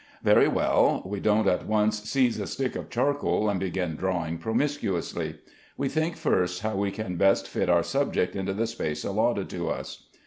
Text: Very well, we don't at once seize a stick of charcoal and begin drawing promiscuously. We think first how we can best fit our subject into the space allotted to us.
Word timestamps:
Very 0.23 0.47
well, 0.47 1.03
we 1.05 1.19
don't 1.19 1.47
at 1.47 1.67
once 1.67 2.01
seize 2.09 2.39
a 2.39 2.47
stick 2.47 2.75
of 2.75 2.89
charcoal 2.89 3.47
and 3.51 3.59
begin 3.59 3.95
drawing 3.95 4.39
promiscuously. 4.39 5.35
We 5.77 5.89
think 5.89 6.15
first 6.17 6.63
how 6.63 6.75
we 6.75 6.89
can 6.89 7.17
best 7.17 7.47
fit 7.47 7.69
our 7.69 7.83
subject 7.83 8.35
into 8.35 8.53
the 8.53 8.65
space 8.65 9.03
allotted 9.03 9.47
to 9.51 9.69
us. 9.69 10.07